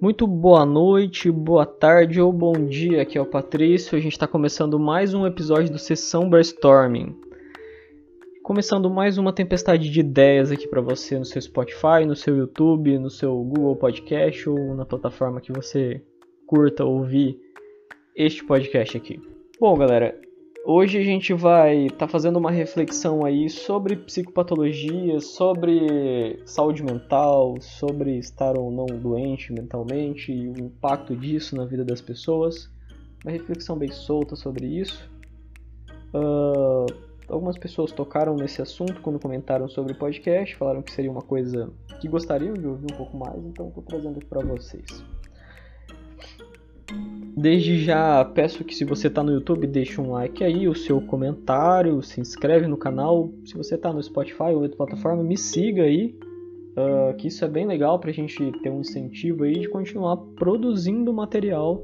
Muito 0.00 0.26
boa 0.26 0.64
noite, 0.64 1.30
boa 1.30 1.66
tarde 1.66 2.22
ou 2.22 2.32
bom 2.32 2.52
dia, 2.52 3.02
aqui 3.02 3.18
é 3.18 3.20
o 3.20 3.26
Patrício. 3.26 3.98
A 3.98 4.00
gente 4.00 4.12
está 4.12 4.26
começando 4.26 4.78
mais 4.78 5.12
um 5.12 5.26
episódio 5.26 5.70
do 5.70 5.78
Sessão 5.78 6.26
Brainstorming. 6.26 7.14
Começando 8.42 8.88
mais 8.88 9.18
uma 9.18 9.30
tempestade 9.30 9.90
de 9.90 10.00
ideias 10.00 10.50
aqui 10.50 10.66
para 10.66 10.80
você 10.80 11.18
no 11.18 11.26
seu 11.26 11.42
Spotify, 11.42 12.06
no 12.06 12.16
seu 12.16 12.34
YouTube, 12.34 12.98
no 12.98 13.10
seu 13.10 13.44
Google 13.44 13.76
Podcast 13.76 14.48
ou 14.48 14.74
na 14.74 14.86
plataforma 14.86 15.38
que 15.38 15.52
você 15.52 16.02
curta 16.46 16.82
ouvir 16.82 17.38
este 18.16 18.42
podcast 18.42 18.96
aqui. 18.96 19.20
Bom, 19.60 19.76
galera, 19.76 20.18
Hoje 20.62 20.98
a 20.98 21.02
gente 21.02 21.32
vai 21.32 21.86
estar 21.86 22.06
tá 22.06 22.08
fazendo 22.08 22.38
uma 22.38 22.50
reflexão 22.50 23.24
aí 23.24 23.48
sobre 23.48 23.96
psicopatologia, 23.96 25.18
sobre 25.18 26.38
saúde 26.44 26.82
mental, 26.82 27.54
sobre 27.60 28.18
estar 28.18 28.58
ou 28.58 28.70
não 28.70 28.84
doente 28.84 29.52
mentalmente 29.54 30.30
e 30.30 30.48
o 30.48 30.58
impacto 30.58 31.16
disso 31.16 31.56
na 31.56 31.64
vida 31.64 31.82
das 31.82 32.02
pessoas. 32.02 32.70
Uma 33.24 33.32
reflexão 33.32 33.76
bem 33.76 33.90
solta 33.90 34.36
sobre 34.36 34.66
isso. 34.66 35.10
Uh, 36.12 36.86
algumas 37.26 37.56
pessoas 37.56 37.90
tocaram 37.90 38.36
nesse 38.36 38.60
assunto 38.60 39.00
quando 39.00 39.18
comentaram 39.18 39.66
sobre 39.66 39.94
o 39.94 39.96
podcast, 39.96 40.54
falaram 40.56 40.82
que 40.82 40.92
seria 40.92 41.10
uma 41.10 41.22
coisa 41.22 41.72
que 42.00 42.06
gostariam 42.06 42.52
de 42.52 42.66
ouvir 42.66 42.84
um 42.92 42.96
pouco 42.96 43.16
mais, 43.16 43.42
então 43.46 43.68
estou 43.68 43.82
trazendo 43.82 44.18
aqui 44.18 44.26
para 44.26 44.44
vocês. 44.44 45.02
Desde 47.40 47.82
já 47.82 48.22
peço 48.22 48.62
que 48.62 48.74
se 48.74 48.84
você 48.84 49.06
está 49.06 49.22
no 49.22 49.32
YouTube 49.32 49.66
deixe 49.66 49.98
um 49.98 50.10
like 50.10 50.44
aí, 50.44 50.68
o 50.68 50.74
seu 50.74 51.00
comentário, 51.00 52.02
se 52.02 52.20
inscreve 52.20 52.66
no 52.66 52.76
canal. 52.76 53.32
Se 53.46 53.56
você 53.56 53.76
está 53.76 53.90
no 53.90 54.02
Spotify 54.02 54.52
ou 54.52 54.60
outra 54.60 54.76
plataforma, 54.76 55.22
me 55.22 55.38
siga 55.38 55.84
aí, 55.84 56.14
uh, 56.76 57.16
que 57.16 57.28
isso 57.28 57.42
é 57.42 57.48
bem 57.48 57.66
legal 57.66 57.98
para 57.98 58.10
a 58.10 58.12
gente 58.12 58.52
ter 58.60 58.68
um 58.68 58.80
incentivo 58.80 59.44
aí 59.44 59.58
de 59.58 59.70
continuar 59.70 60.18
produzindo 60.36 61.10
material 61.14 61.82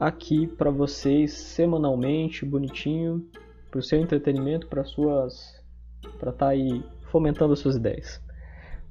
aqui 0.00 0.46
para 0.46 0.70
vocês 0.70 1.34
semanalmente, 1.34 2.46
bonitinho, 2.46 3.28
para 3.70 3.80
o 3.80 3.82
seu 3.82 4.00
entretenimento, 4.00 4.68
para 4.68 4.84
suas, 4.84 5.62
para 6.18 6.30
estar 6.30 6.46
tá 6.46 6.48
aí 6.48 6.82
fomentando 7.10 7.52
as 7.52 7.58
suas 7.58 7.76
ideias. 7.76 8.22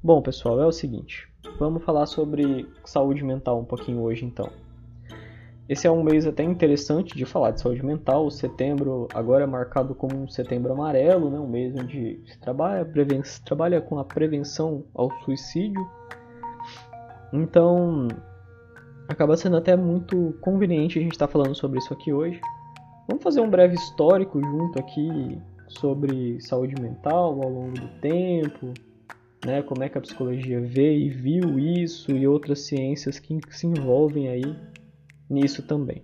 Bom, 0.04 0.22
pessoal, 0.22 0.62
é 0.62 0.66
o 0.68 0.72
seguinte, 0.72 1.28
vamos 1.58 1.84
falar 1.84 2.06
sobre 2.06 2.68
saúde 2.86 3.24
mental 3.24 3.60
um 3.60 3.66
pouquinho 3.66 4.04
hoje 4.04 4.24
então. 4.24 4.67
Esse 5.70 5.86
é 5.86 5.92
um 5.92 6.02
mês 6.02 6.26
até 6.26 6.44
interessante 6.44 7.14
de 7.14 7.26
falar 7.26 7.52
de 7.52 7.60
saúde 7.60 7.86
mental. 7.86 8.26
O 8.26 8.32
setembro 8.32 9.08
agora 9.14 9.44
é 9.44 9.48
marcado 9.48 9.94
como 9.94 10.16
um 10.16 10.28
setembro 10.28 10.72
amarelo, 10.72 11.30
né? 11.30 11.38
um 11.38 11.48
mês 11.48 11.76
onde 11.76 12.22
se 12.26 12.40
trabalha, 12.40 12.88
se 13.24 13.44
trabalha 13.44 13.82
com 13.82 14.00
a 14.00 14.06
prevenção 14.06 14.86
ao 14.94 15.12
suicídio. 15.24 15.86
Então, 17.34 18.08
acaba 19.10 19.36
sendo 19.36 19.58
até 19.58 19.76
muito 19.76 20.38
conveniente 20.40 21.00
a 21.00 21.02
gente 21.02 21.14
estar 21.14 21.28
tá 21.28 21.34
falando 21.34 21.54
sobre 21.54 21.80
isso 21.80 21.94
aqui 21.94 22.14
hoje. 22.14 22.40
Vamos 23.06 23.22
fazer 23.22 23.42
um 23.42 23.50
breve 23.50 23.76
histórico 23.76 24.42
junto 24.42 24.80
aqui 24.80 25.38
sobre 25.68 26.40
saúde 26.40 26.82
mental 26.82 27.42
ao 27.42 27.50
longo 27.50 27.74
do 27.74 27.90
tempo, 28.00 28.74
né? 29.46 29.62
como 29.64 29.84
é 29.84 29.90
que 29.90 29.98
a 29.98 30.02
psicologia 30.02 30.62
vê 30.62 30.98
e 30.98 31.10
viu 31.10 31.60
isso 31.60 32.12
e 32.12 32.26
outras 32.26 32.62
ciências 32.62 33.20
que 33.20 33.38
se 33.50 33.68
envolvem 33.68 34.30
aí 34.30 34.56
nisso 35.30 35.64
também. 35.64 36.04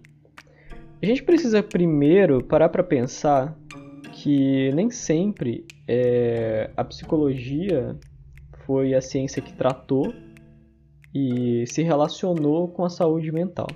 A 1.01 1.05
gente 1.05 1.23
precisa 1.23 1.61
primeiro 1.61 2.43
parar 2.43 2.69
para 2.69 2.83
pensar 2.83 3.57
que 4.13 4.71
nem 4.73 4.89
sempre 4.89 5.65
é, 5.87 6.71
a 6.77 6.83
psicologia 6.83 7.97
foi 8.65 8.93
a 8.93 9.01
ciência 9.01 9.41
que 9.41 9.53
tratou 9.53 10.13
e 11.13 11.65
se 11.67 11.83
relacionou 11.83 12.69
com 12.69 12.85
a 12.85 12.89
saúde 12.89 13.31
mental. 13.31 13.67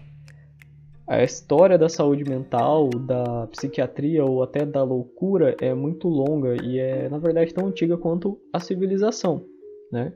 A 1.05 1.23
história 1.23 1.77
da 1.77 1.87
saúde 1.87 2.23
mental, 2.23 2.89
da 2.89 3.47
psiquiatria 3.47 4.25
ou 4.25 4.43
até 4.43 4.65
da 4.65 4.83
loucura 4.83 5.55
é 5.61 5.73
muito 5.73 6.07
longa 6.07 6.55
e 6.61 6.79
é, 6.79 7.07
na 7.07 7.17
verdade, 7.17 7.53
tão 7.53 7.67
antiga 7.67 7.97
quanto 7.97 8.39
a 8.51 8.59
civilização, 8.59 9.45
né? 9.91 10.13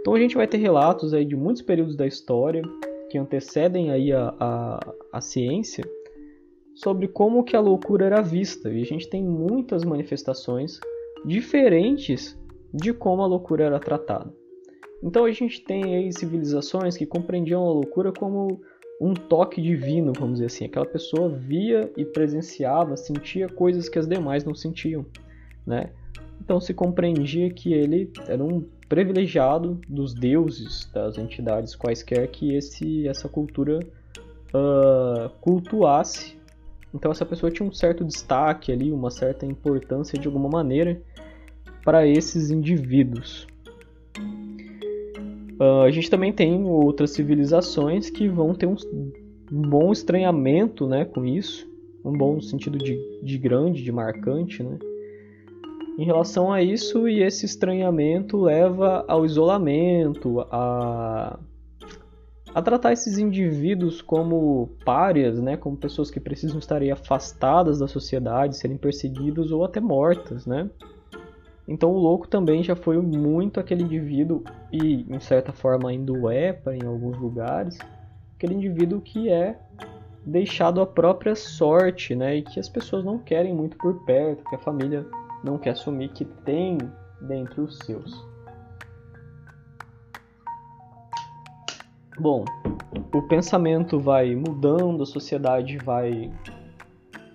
Então 0.00 0.14
a 0.14 0.20
gente 0.20 0.36
vai 0.36 0.46
ter 0.46 0.58
relatos 0.58 1.12
aí 1.12 1.24
de 1.24 1.36
muitos 1.36 1.62
períodos 1.62 1.96
da 1.96 2.06
história 2.06 2.62
que 3.10 3.18
antecedem 3.18 3.90
aí 3.90 4.12
a, 4.12 4.34
a, 4.38 4.94
a 5.12 5.20
ciência 5.20 5.84
sobre 6.74 7.08
como 7.08 7.44
que 7.44 7.56
a 7.56 7.60
loucura 7.60 8.06
era 8.06 8.22
vista. 8.22 8.70
E 8.70 8.80
a 8.80 8.86
gente 8.86 9.10
tem 9.10 9.22
muitas 9.22 9.84
manifestações 9.84 10.78
diferentes 11.26 12.38
de 12.72 12.94
como 12.94 13.22
a 13.22 13.26
loucura 13.26 13.64
era 13.64 13.80
tratada. 13.80 14.32
Então 15.02 15.24
a 15.24 15.32
gente 15.32 15.62
tem 15.62 15.96
aí 15.96 16.12
civilizações 16.12 16.96
que 16.96 17.04
compreendiam 17.04 17.66
a 17.66 17.72
loucura 17.72 18.12
como 18.12 18.60
um 19.00 19.14
toque 19.14 19.60
divino, 19.60 20.12
vamos 20.14 20.34
dizer 20.34 20.46
assim. 20.46 20.64
Aquela 20.66 20.86
pessoa 20.86 21.28
via 21.28 21.90
e 21.96 22.04
presenciava, 22.04 22.96
sentia 22.96 23.48
coisas 23.48 23.88
que 23.88 23.98
as 23.98 24.06
demais 24.06 24.44
não 24.44 24.54
sentiam, 24.54 25.04
né? 25.66 25.90
Então 26.40 26.60
se 26.60 26.72
compreendia 26.72 27.50
que 27.50 27.72
ele 27.72 28.12
era 28.28 28.42
um 28.42 28.64
privilegiado 28.90 29.80
dos 29.88 30.12
deuses, 30.12 30.90
das 30.92 31.16
entidades 31.16 31.76
quaisquer 31.76 32.26
que 32.26 32.56
esse, 32.56 33.06
essa 33.06 33.28
cultura 33.28 33.78
uh, 34.52 35.30
cultuasse. 35.40 36.36
Então 36.92 37.12
essa 37.12 37.24
pessoa 37.24 37.52
tinha 37.52 37.66
um 37.66 37.72
certo 37.72 38.04
destaque 38.04 38.72
ali, 38.72 38.90
uma 38.90 39.12
certa 39.12 39.46
importância 39.46 40.18
de 40.18 40.26
alguma 40.26 40.48
maneira 40.48 41.00
para 41.84 42.04
esses 42.04 42.50
indivíduos. 42.50 43.46
Uh, 45.60 45.82
a 45.86 45.90
gente 45.92 46.10
também 46.10 46.32
tem 46.32 46.64
outras 46.64 47.12
civilizações 47.12 48.10
que 48.10 48.26
vão 48.28 48.54
ter 48.54 48.66
um, 48.66 48.74
bom 49.52 49.92
estranhamento 49.92 50.88
né, 50.88 51.04
com 51.04 51.24
isso, 51.24 51.64
um 52.04 52.12
bom 52.12 52.40
sentido 52.40 52.76
de, 52.76 52.98
de 53.22 53.38
grande, 53.38 53.84
de 53.84 53.92
marcante, 53.92 54.64
né? 54.64 54.78
Em 56.00 56.04
relação 56.06 56.50
a 56.50 56.62
isso 56.62 57.06
e 57.06 57.22
esse 57.22 57.44
estranhamento 57.44 58.40
leva 58.40 59.04
ao 59.06 59.26
isolamento, 59.26 60.40
a, 60.50 61.38
a 62.54 62.62
tratar 62.62 62.94
esses 62.94 63.18
indivíduos 63.18 64.00
como 64.00 64.70
párias, 64.82 65.38
né, 65.38 65.58
como 65.58 65.76
pessoas 65.76 66.10
que 66.10 66.18
precisam 66.18 66.58
estar 66.58 66.82
afastadas 66.84 67.80
da 67.80 67.86
sociedade, 67.86 68.56
serem 68.56 68.78
perseguidas 68.78 69.52
ou 69.52 69.62
até 69.62 69.78
mortas, 69.78 70.46
né? 70.46 70.70
Então 71.68 71.90
o 71.90 71.98
louco 71.98 72.26
também 72.26 72.62
já 72.62 72.74
foi 72.74 72.96
muito 72.96 73.60
aquele 73.60 73.82
indivíduo 73.82 74.42
e 74.72 75.04
em 75.06 75.20
certa 75.20 75.52
forma 75.52 75.90
ainda 75.90 76.14
é 76.32 76.54
para 76.54 76.74
em 76.74 76.86
alguns 76.86 77.18
lugares, 77.18 77.76
aquele 78.36 78.54
indivíduo 78.54 79.02
que 79.02 79.28
é 79.28 79.58
deixado 80.24 80.80
à 80.80 80.86
própria 80.86 81.36
sorte, 81.36 82.14
né, 82.14 82.36
e 82.36 82.42
que 82.42 82.58
as 82.58 82.70
pessoas 82.70 83.04
não 83.04 83.18
querem 83.18 83.54
muito 83.54 83.76
por 83.76 84.02
perto, 84.06 84.42
que 84.48 84.56
a 84.56 84.58
família 84.58 85.06
não 85.42 85.58
quer 85.58 85.70
assumir 85.70 86.10
que 86.10 86.24
tem 86.24 86.78
dentre 87.20 87.60
os 87.60 87.78
seus. 87.78 88.24
Bom, 92.18 92.44
o 93.14 93.22
pensamento 93.22 93.98
vai 93.98 94.34
mudando, 94.34 95.02
a 95.02 95.06
sociedade 95.06 95.78
vai 95.78 96.30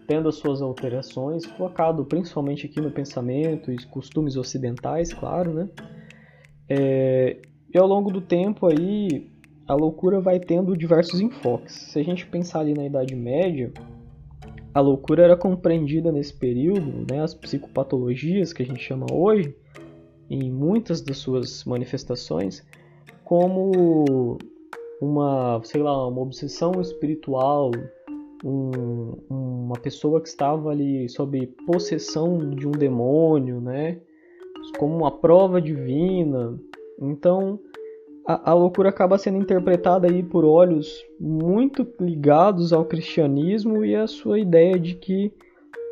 tendo 0.07 0.29
as 0.29 0.35
suas 0.35 0.61
alterações, 0.61 1.45
focado 1.45 2.05
principalmente 2.05 2.67
aqui 2.67 2.79
no 2.79 2.91
pensamento 2.91 3.71
e 3.71 3.83
costumes 3.87 4.35
ocidentais, 4.35 5.11
claro, 5.11 5.53
né? 5.53 5.69
É, 6.69 7.41
e 7.73 7.77
ao 7.77 7.87
longo 7.87 8.11
do 8.11 8.21
tempo 8.21 8.67
aí, 8.67 9.31
a 9.67 9.73
loucura 9.73 10.21
vai 10.21 10.39
tendo 10.39 10.77
diversos 10.77 11.19
enfoques. 11.19 11.73
Se 11.73 11.99
a 11.99 12.03
gente 12.03 12.25
pensar 12.27 12.59
ali 12.59 12.73
na 12.73 12.85
Idade 12.85 13.15
Média, 13.15 13.73
a 14.75 14.81
loucura 14.81 15.23
era 15.23 15.37
compreendida 15.37 16.11
nesse 16.11 16.33
período, 16.33 17.05
né, 17.09 17.21
as 17.21 17.33
psicopatologias 17.33 18.51
que 18.51 18.61
a 18.61 18.65
gente 18.65 18.83
chama 18.83 19.05
hoje, 19.09 19.55
em 20.29 20.51
muitas 20.51 20.99
das 20.99 21.17
suas 21.17 21.63
manifestações, 21.63 22.61
como 23.23 24.37
uma, 25.01 25.61
sei 25.63 25.81
lá, 25.81 26.05
uma 26.05 26.19
obsessão 26.21 26.73
espiritual, 26.81 27.71
um, 28.43 29.13
uma 29.29 29.79
pessoa 29.79 30.19
que 30.19 30.27
estava 30.27 30.71
ali 30.71 31.07
sob 31.07 31.47
possessão 31.65 32.37
de 32.49 32.67
um 32.67 32.71
demônio, 32.71 33.61
né, 33.61 34.01
como 34.77 34.93
uma 34.93 35.11
prova 35.11 35.61
divina. 35.61 36.59
Então, 36.99 37.57
a, 38.25 38.51
a, 38.51 38.53
loucura 38.53 38.89
acaba 38.89 39.17
sendo 39.17 39.37
interpretada 39.37 40.07
aí 40.07 40.23
por 40.23 40.43
olhos 40.43 41.05
muito 41.19 41.87
ligados 41.99 42.73
ao 42.73 42.83
cristianismo 42.83 43.85
e 43.85 43.95
a 43.95 44.07
sua 44.07 44.39
ideia 44.39 44.79
de 44.79 44.95
que 44.95 45.31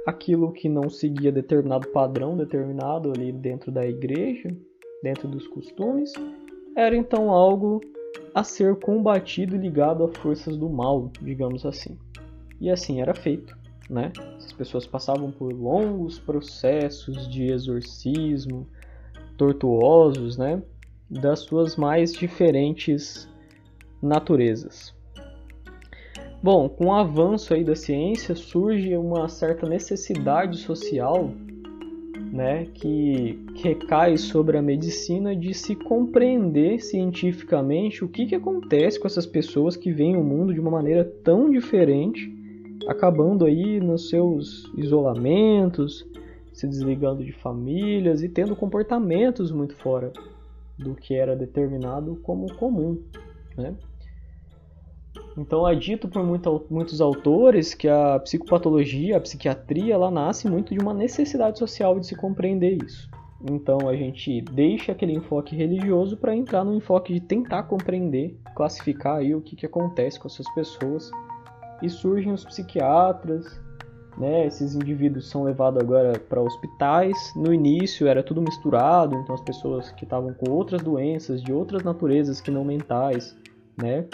aquilo 0.06 0.52
que 0.52 0.68
não 0.68 0.90
seguia 0.90 1.32
determinado 1.32 1.88
padrão 1.90 2.36
determinado 2.36 3.12
ali 3.16 3.32
dentro 3.32 3.72
da 3.72 3.86
igreja, 3.86 4.50
dentro 5.02 5.28
dos 5.28 5.48
costumes, 5.48 6.12
era 6.76 6.96
então 6.96 7.30
algo 7.30 7.80
a 8.34 8.44
ser 8.44 8.76
combatido 8.78 9.56
ligado 9.56 10.04
a 10.04 10.08
forças 10.08 10.58
do 10.58 10.68
mal, 10.70 11.12
digamos 11.22 11.66
assim. 11.66 11.98
E 12.60 12.70
assim 12.70 13.00
era 13.00 13.14
feito, 13.14 13.56
né? 13.90 14.12
As 14.38 14.52
pessoas 14.52 14.88
passavam 14.88 15.32
por 15.32 15.54
longos 15.54 16.18
processos 16.18 17.28
de 17.30 17.52
exorcismo, 17.52 18.68
tortuosos, 19.38 20.38
né? 20.38 20.64
Das 21.10 21.40
suas 21.40 21.76
mais 21.76 22.14
diferentes 22.14 23.30
naturezas. 24.02 24.94
Bom, 26.44 26.68
com 26.68 26.88
o 26.88 26.94
avanço 26.94 27.54
aí 27.54 27.64
da 27.64 27.76
ciência 27.76 28.36
surge 28.36 28.98
uma 28.98 29.30
certa 29.30 29.68
necessidade 29.68 30.58
social, 30.58 31.32
né, 32.34 32.68
que, 32.74 33.40
recai 33.56 34.18
sobre 34.18 34.58
a 34.58 34.62
medicina 34.62 35.34
de 35.34 35.54
se 35.54 35.74
compreender 35.74 36.82
cientificamente 36.82 38.04
o 38.04 38.10
que, 38.10 38.26
que 38.26 38.36
acontece 38.36 39.00
com 39.00 39.08
essas 39.08 39.26
pessoas 39.26 39.78
que 39.78 39.92
veem 39.92 40.18
o 40.18 40.24
mundo 40.24 40.54
de 40.54 40.60
uma 40.60 40.72
maneira 40.72 41.06
tão 41.24 41.50
diferente, 41.50 42.30
acabando 42.90 43.46
aí 43.46 43.80
nos 43.80 44.10
seus 44.10 44.70
isolamentos, 44.76 46.06
se 46.52 46.68
desligando 46.68 47.24
de 47.24 47.32
famílias 47.32 48.22
e 48.22 48.28
tendo 48.28 48.54
comportamentos 48.54 49.50
muito 49.50 49.76
fora 49.78 50.12
do 50.78 50.96
que 50.96 51.14
era 51.14 51.36
determinado 51.36 52.16
como 52.24 52.54
comum, 52.56 53.02
né? 53.58 53.76
Então 55.38 55.68
é 55.68 55.76
dito 55.76 56.08
por 56.08 56.24
muito, 56.24 56.66
muitos 56.70 57.02
autores 57.02 57.74
que 57.74 57.88
a 57.88 58.20
psicopatologia, 58.20 59.18
a 59.18 59.22
psiquiatria, 59.22 59.94
ela 59.94 60.12
nasce 60.12 60.48
muito 60.48 60.74
de 60.74 60.80
uma 60.80 60.94
necessidade 60.94 61.58
social 61.58 62.00
de 62.00 62.06
se 62.06 62.16
compreender 62.16 62.84
isso. 62.84 63.10
Então 63.50 63.90
a 63.90 63.96
gente 63.96 64.42
deixa 64.42 64.92
aquele 64.92 65.14
enfoque 65.14 65.56
religioso 65.56 66.16
para 66.16 66.36
entrar 66.36 66.64
no 66.64 66.76
enfoque 66.76 67.14
de 67.14 67.20
tentar 67.20 67.64
compreender, 67.64 68.40
classificar 68.56 69.18
aí 69.18 69.36
o 69.36 69.42
que, 69.42 69.56
que 69.56 69.66
acontece 69.66 70.20
com 70.20 70.28
essas 70.28 70.52
pessoas. 70.54 71.12
E 71.82 71.90
surgem 71.90 72.32
os 72.32 72.46
psiquiatras, 72.46 73.60
né? 74.18 74.46
Esses 74.46 74.76
indivíduos 74.76 75.30
são 75.30 75.44
levados 75.44 75.82
agora 75.82 76.18
para 76.18 76.42
hospitais. 76.42 77.18
No 77.36 77.54
início 77.54 78.08
era 78.08 78.24
tudo 78.24 78.42
misturado, 78.42 79.16
então 79.16 79.36
as 79.36 79.42
pessoas 79.42 79.92
que 79.92 80.04
estavam 80.04 80.34
com 80.34 80.52
outras 80.52 80.82
doenças 80.82 81.42
de 81.42 81.52
outras 81.52 81.84
naturezas 81.84 82.42
que 82.42 82.52
não 82.52 82.64
mentais, 82.64 83.36
né? 83.78 84.06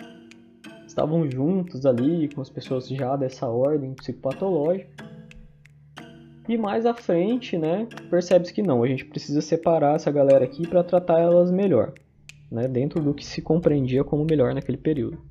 estavam 0.90 1.30
juntos 1.30 1.86
ali 1.86 2.28
com 2.34 2.42
as 2.42 2.50
pessoas 2.50 2.88
já 2.88 3.16
dessa 3.16 3.48
ordem 3.48 3.94
psicopatológica. 3.94 4.90
E 6.48 6.58
mais 6.58 6.86
à 6.86 6.96
frente, 6.96 7.58
né, 7.58 7.88
percebe-se 8.10 8.54
que 8.54 8.64
não, 8.64 8.82
a 8.82 8.88
gente 8.88 9.06
precisa 9.06 9.40
separar 9.40 9.96
essa 9.96 10.12
galera 10.12 10.44
aqui 10.44 10.68
para 10.68 10.84
tratar 10.84 11.20
elas 11.20 11.52
melhor, 11.52 11.94
né, 12.52 12.68
dentro 12.68 13.02
do 13.02 13.14
que 13.14 13.24
se 13.24 13.40
compreendia 13.42 14.04
como 14.04 14.26
melhor 14.26 14.54
naquele 14.56 14.78
período. 14.78 15.22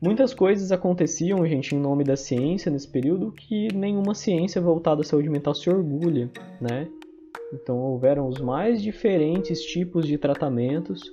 Muitas 0.00 0.32
coisas 0.32 0.72
aconteciam, 0.72 1.46
gente, 1.46 1.74
em 1.74 1.78
nome 1.78 2.04
da 2.04 2.16
ciência 2.16 2.70
nesse 2.70 2.88
período 2.88 3.32
que 3.32 3.68
nenhuma 3.74 4.14
ciência 4.14 4.60
voltada 4.60 5.02
à 5.02 5.04
saúde 5.04 5.28
mental 5.28 5.54
se 5.54 5.68
orgulha, 5.68 6.30
né? 6.60 6.88
Então 7.52 7.78
houveram 7.78 8.26
os 8.26 8.40
mais 8.40 8.80
diferentes 8.80 9.60
tipos 9.60 10.06
de 10.06 10.16
tratamentos 10.16 11.12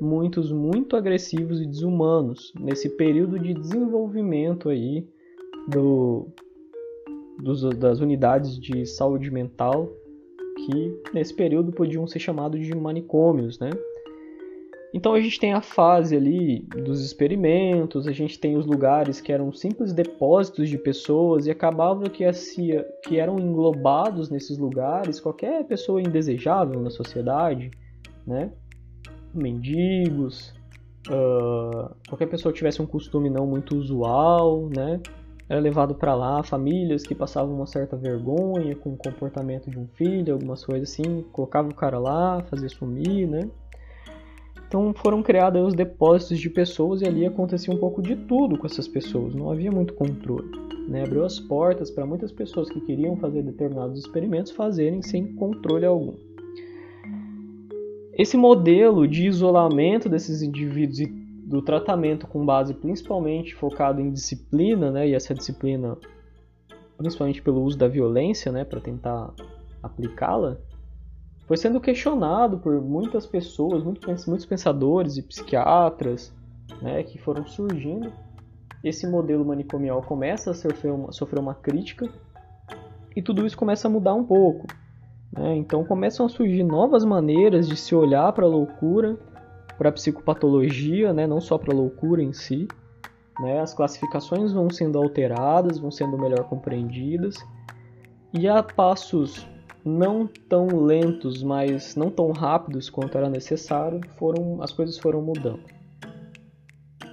muitos 0.00 0.52
muito 0.52 0.96
agressivos 0.96 1.60
e 1.60 1.66
desumanos 1.66 2.52
nesse 2.58 2.90
período 2.90 3.38
de 3.38 3.54
desenvolvimento 3.54 4.68
aí 4.68 5.06
do, 5.68 6.28
dos, 7.42 7.62
das 7.78 8.00
unidades 8.00 8.58
de 8.58 8.84
saúde 8.84 9.30
mental 9.30 9.88
que 10.66 11.00
nesse 11.14 11.34
período 11.34 11.72
podiam 11.72 12.06
ser 12.06 12.18
chamados 12.18 12.64
de 12.64 12.74
manicômios, 12.74 13.58
né? 13.58 13.70
Então 14.94 15.14
a 15.14 15.20
gente 15.20 15.38
tem 15.38 15.52
a 15.52 15.60
fase 15.60 16.16
ali 16.16 16.60
dos 16.60 17.04
experimentos, 17.04 18.06
a 18.06 18.12
gente 18.12 18.38
tem 18.38 18.56
os 18.56 18.64
lugares 18.64 19.20
que 19.20 19.32
eram 19.32 19.52
simples 19.52 19.92
depósitos 19.92 20.70
de 20.70 20.78
pessoas 20.78 21.46
e 21.46 21.50
acabava 21.50 22.08
que, 22.08 22.24
que 23.02 23.18
eram 23.18 23.38
englobados 23.38 24.30
nesses 24.30 24.56
lugares 24.56 25.20
qualquer 25.20 25.64
pessoa 25.64 26.00
indesejável 26.00 26.80
na 26.80 26.90
sociedade, 26.90 27.70
né? 28.26 28.50
mendigos, 29.36 30.52
uh, 31.08 31.94
qualquer 32.08 32.26
pessoa 32.26 32.52
que 32.52 32.58
tivesse 32.58 32.80
um 32.80 32.86
costume 32.86 33.30
não 33.30 33.46
muito 33.46 33.76
usual, 33.76 34.68
né? 34.74 35.00
Era 35.48 35.60
levado 35.60 35.94
para 35.94 36.14
lá, 36.14 36.42
famílias 36.42 37.04
que 37.04 37.14
passavam 37.14 37.54
uma 37.54 37.66
certa 37.66 37.96
vergonha 37.96 38.74
com 38.74 38.94
o 38.94 38.96
comportamento 38.96 39.70
de 39.70 39.78
um 39.78 39.86
filho, 39.86 40.32
algumas 40.32 40.64
coisas 40.64 40.90
assim, 40.90 41.22
colocava 41.32 41.68
o 41.68 41.74
cara 41.74 42.00
lá, 42.00 42.42
fazia 42.50 42.68
sumir, 42.68 43.28
né? 43.28 43.48
Então 44.66 44.92
foram 44.94 45.22
criados 45.22 45.68
os 45.68 45.74
depósitos 45.74 46.38
de 46.38 46.50
pessoas 46.50 47.00
e 47.00 47.06
ali 47.06 47.24
acontecia 47.24 47.72
um 47.72 47.78
pouco 47.78 48.02
de 48.02 48.16
tudo 48.16 48.58
com 48.58 48.66
essas 48.66 48.88
pessoas, 48.88 49.34
não 49.34 49.50
havia 49.50 49.70
muito 49.70 49.94
controle. 49.94 50.50
Né? 50.88 51.04
Abriu 51.04 51.24
as 51.24 51.38
portas 51.38 51.90
para 51.90 52.06
muitas 52.06 52.32
pessoas 52.32 52.68
que 52.68 52.80
queriam 52.80 53.16
fazer 53.16 53.42
determinados 53.42 53.98
experimentos 54.00 54.52
fazerem 54.52 55.02
sem 55.02 55.34
controle 55.34 55.86
algum. 55.86 56.14
Esse 58.12 58.36
modelo 58.36 59.06
de 59.06 59.26
isolamento 59.26 60.08
desses 60.08 60.42
indivíduos 60.42 61.00
e 61.00 61.06
do 61.06 61.62
tratamento 61.62 62.26
com 62.26 62.44
base 62.44 62.74
principalmente 62.74 63.54
focado 63.54 64.00
em 64.00 64.10
disciplina, 64.10 64.90
né, 64.90 65.08
e 65.08 65.14
essa 65.14 65.32
disciplina 65.32 65.96
principalmente 66.96 67.42
pelo 67.42 67.62
uso 67.62 67.76
da 67.76 67.86
violência, 67.86 68.50
né, 68.50 68.64
para 68.64 68.80
tentar 68.80 69.32
aplicá-la, 69.82 70.58
foi 71.46 71.56
sendo 71.56 71.80
questionado 71.80 72.58
por 72.58 72.80
muitas 72.80 73.24
pessoas, 73.24 73.82
muitos 73.84 74.46
pensadores 74.46 75.16
e 75.16 75.22
psiquiatras, 75.22 76.32
né, 76.82 77.02
que 77.04 77.18
foram 77.18 77.46
surgindo. 77.46 78.12
Esse 78.82 79.06
modelo 79.06 79.44
manicomial 79.44 80.02
começa 80.02 80.50
a 80.50 80.54
sofrer 80.54 80.92
uma, 80.92 81.12
sofrer 81.12 81.40
uma 81.40 81.54
crítica 81.54 82.08
e 83.14 83.22
tudo 83.22 83.46
isso 83.46 83.56
começa 83.56 83.86
a 83.86 83.90
mudar 83.90 84.14
um 84.14 84.24
pouco. 84.24 84.66
Né? 85.32 85.56
Então 85.56 85.84
começam 85.84 86.26
a 86.26 86.28
surgir 86.28 86.64
novas 86.64 87.04
maneiras 87.04 87.68
de 87.68 87.76
se 87.76 87.94
olhar 87.94 88.32
para 88.32 88.44
a 88.44 88.48
loucura, 88.48 89.16
para 89.78 89.88
a 89.88 89.92
psicopatologia, 89.92 91.12
né? 91.12 91.26
não 91.26 91.40
só 91.40 91.56
para 91.56 91.72
a 91.72 91.76
loucura 91.76 92.22
em 92.22 92.32
si. 92.32 92.66
Né? 93.40 93.60
As 93.60 93.72
classificações 93.72 94.52
vão 94.52 94.68
sendo 94.68 94.98
alteradas, 94.98 95.78
vão 95.78 95.90
sendo 95.90 96.18
melhor 96.18 96.44
compreendidas, 96.48 97.36
e 98.32 98.48
a 98.48 98.62
passos 98.62 99.46
não 99.86 100.26
tão 100.26 100.66
lentos, 100.66 101.44
mas 101.44 101.94
não 101.94 102.10
tão 102.10 102.32
rápidos 102.32 102.90
quanto 102.90 103.16
era 103.16 103.30
necessário, 103.30 104.00
foram 104.18 104.60
as 104.60 104.72
coisas 104.72 104.98
foram 104.98 105.22
mudando. 105.22 105.62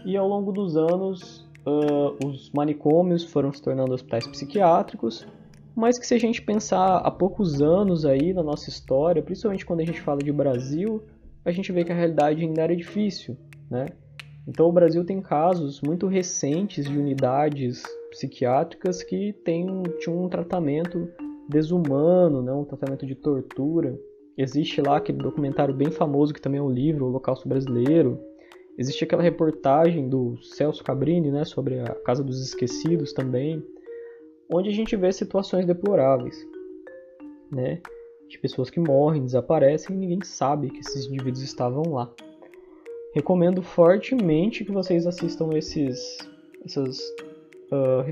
E 0.04 0.18
ao 0.18 0.28
longo 0.28 0.52
dos 0.52 0.76
anos, 0.76 1.48
uh, 1.68 2.28
os 2.28 2.50
manicômios 2.52 3.24
foram 3.24 3.54
se 3.54 3.62
tornando 3.62 3.94
hospitais 3.94 4.26
psiquiátricos, 4.26 5.26
mas 5.76 6.00
que 6.00 6.08
se 6.08 6.16
a 6.16 6.20
gente 6.20 6.42
pensar 6.42 6.98
há 6.98 7.12
poucos 7.12 7.62
anos 7.62 8.06
aí 8.06 8.34
na 8.34 8.42
nossa 8.42 8.70
história, 8.70 9.22
principalmente 9.22 9.66
quando 9.66 9.82
a 9.82 9.86
gente 9.86 10.02
fala 10.02 10.20
de 10.20 10.32
Brasil, 10.32 11.04
a 11.46 11.52
gente 11.52 11.72
vê 11.72 11.84
que 11.84 11.92
a 11.92 11.96
realidade 11.96 12.44
ainda 12.44 12.64
era 12.64 12.76
difícil, 12.76 13.38
né? 13.70 13.86
Então 14.48 14.68
o 14.68 14.74
Brasil 14.74 15.06
tem 15.06 15.22
casos 15.22 15.80
muito 15.80 16.08
recentes 16.08 16.86
de 16.90 16.98
unidades 16.98 17.84
psiquiátricas 18.10 19.04
que 19.04 19.32
tem, 19.46 19.84
tinham 20.00 20.26
um 20.26 20.28
tratamento 20.28 21.08
desumano, 21.50 22.42
né? 22.42 22.52
um 22.52 22.66
tratamento 22.66 23.06
de 23.06 23.16
tortura. 23.16 24.00
Existe 24.38 24.82
lá 24.82 24.98
aquele 24.98 25.20
documentário 25.20 25.74
bem 25.74 25.92
famoso 25.92 26.34
que 26.34 26.42
também 26.42 26.60
é 26.60 26.64
um 26.64 26.72
livro, 26.72 27.06
o 27.06 27.10
Holocausto 27.10 27.48
Brasileiro. 27.48 28.20
Existe 28.78 29.04
aquela 29.04 29.22
reportagem 29.22 30.10
do 30.10 30.38
Celso 30.42 30.84
Cabrini, 30.84 31.30
né, 31.30 31.46
sobre 31.46 31.80
a 31.80 31.94
Casa 31.94 32.24
dos 32.24 32.44
Esquecidos 32.44 33.14
também 33.14 33.64
onde 34.50 34.70
a 34.70 34.74
gente 34.74 34.96
vê 34.96 35.12
situações 35.12 35.66
deploráveis, 35.66 36.36
né? 37.52 37.82
De 38.30 38.38
pessoas 38.40 38.70
que 38.70 38.80
morrem, 38.80 39.24
desaparecem 39.24 39.96
e 39.96 40.00
ninguém 40.00 40.22
sabe 40.24 40.70
que 40.70 40.80
esses 40.80 41.06
indivíduos 41.08 41.44
estavam 41.44 41.94
lá. 41.94 42.12
Recomendo 43.14 43.62
fortemente 43.62 44.66
que 44.66 44.72
vocês 44.72 45.06
assistam 45.06 45.50
esses, 45.54 46.18
essas 46.66 47.00
uh, 47.72 48.04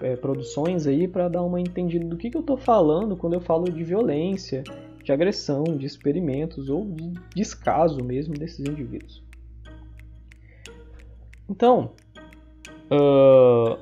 é, 0.00 0.16
produções 0.16 0.86
aí 0.86 1.06
para 1.06 1.28
dar 1.28 1.42
uma 1.42 1.60
entendida 1.60 2.04
do 2.04 2.16
que, 2.16 2.30
que 2.30 2.36
eu 2.36 2.40
estou 2.40 2.56
falando 2.56 3.16
quando 3.16 3.34
eu 3.34 3.40
falo 3.40 3.64
de 3.64 3.84
violência, 3.84 4.62
de 5.02 5.12
agressão, 5.12 5.64
de 5.64 5.86
experimentos 5.86 6.68
ou 6.68 6.84
de 6.84 7.12
descaso 7.34 8.02
mesmo 8.04 8.34
desses 8.34 8.60
indivíduos. 8.60 9.22
Então, 11.48 11.90
uh, 12.90 13.78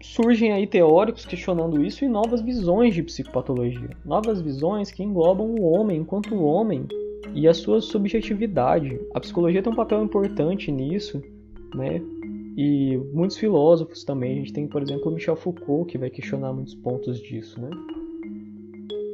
surgem 0.00 0.52
aí 0.52 0.66
teóricos 0.66 1.24
questionando 1.24 1.82
isso 1.82 2.04
e 2.04 2.08
novas 2.08 2.40
visões 2.42 2.94
de 2.94 3.02
psicopatologia. 3.02 3.90
Novas 4.04 4.40
visões 4.40 4.90
que 4.90 5.02
englobam 5.02 5.46
o 5.46 5.62
homem 5.62 6.00
enquanto 6.00 6.34
homem 6.44 6.86
e 7.34 7.48
a 7.48 7.54
sua 7.54 7.80
subjetividade. 7.80 9.00
A 9.14 9.20
psicologia 9.20 9.62
tem 9.62 9.72
um 9.72 9.76
papel 9.76 10.02
importante 10.02 10.70
nisso, 10.70 11.22
né? 11.74 12.00
E 12.60 12.96
muitos 13.12 13.36
filósofos 13.36 14.02
também. 14.02 14.32
A 14.32 14.36
gente 14.38 14.52
tem, 14.52 14.66
por 14.66 14.82
exemplo, 14.82 15.12
Michel 15.12 15.36
Foucault, 15.36 15.88
que 15.88 15.96
vai 15.96 16.10
questionar 16.10 16.52
muitos 16.52 16.74
pontos 16.74 17.20
disso, 17.20 17.60
né? 17.60 17.70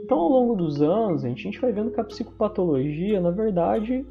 Então, 0.03 0.19
ao 0.19 0.31
longo 0.31 0.57
dos 0.57 0.81
anos, 0.81 1.27
a 1.27 1.29
gente 1.29 1.61
vai 1.61 1.71
vendo 1.71 1.91
que 1.91 2.01
a 2.01 2.05
psicopatologia, 2.05 3.21
na 3.21 3.31
verdade, 3.31 4.07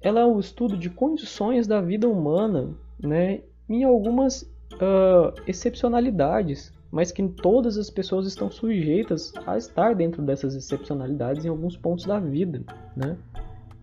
ela 0.00 0.20
é 0.20 0.24
o 0.24 0.40
estudo 0.40 0.74
de 0.74 0.88
condições 0.88 1.66
da 1.66 1.82
vida 1.82 2.08
humana, 2.08 2.70
né? 2.98 3.42
Em 3.68 3.84
algumas 3.84 4.40
uh, 4.40 5.38
excepcionalidades, 5.46 6.72
mas 6.90 7.12
que 7.12 7.22
todas 7.28 7.76
as 7.76 7.90
pessoas 7.90 8.26
estão 8.26 8.50
sujeitas 8.50 9.34
a 9.46 9.58
estar 9.58 9.94
dentro 9.94 10.22
dessas 10.22 10.54
excepcionalidades 10.54 11.44
em 11.44 11.48
alguns 11.50 11.76
pontos 11.76 12.06
da 12.06 12.18
vida, 12.18 12.64
né? 12.96 13.18